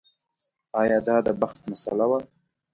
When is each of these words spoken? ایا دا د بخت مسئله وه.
ایا 0.79 0.97
دا 1.07 1.15
د 1.25 1.27
بخت 1.41 1.59
مسئله 1.71 2.05
وه. 2.09 2.19